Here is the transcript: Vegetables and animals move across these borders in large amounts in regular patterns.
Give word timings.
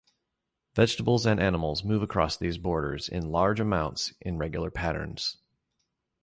Vegetables 0.73 1.27
and 1.27 1.39
animals 1.39 1.83
move 1.83 2.01
across 2.01 2.35
these 2.35 2.57
borders 2.57 3.07
in 3.07 3.29
large 3.29 3.59
amounts 3.59 4.15
in 4.19 4.39
regular 4.39 4.71
patterns. 4.71 5.37